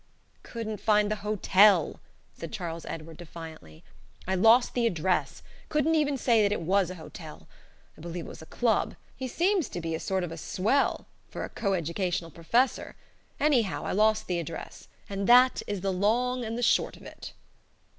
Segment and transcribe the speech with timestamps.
[0.41, 1.99] "Couldn't find the hotel,"
[2.35, 3.83] said Charles Edward, defiantly.
[4.27, 5.43] "I lost the address.
[5.69, 7.47] Couldn't even say that it was a hotel.
[7.95, 8.95] I believe it was a club.
[9.15, 12.95] He seems to be a sort of a swell for a coeducational professor
[13.39, 17.33] anyhow, I lost the address; and that is the long and short of it."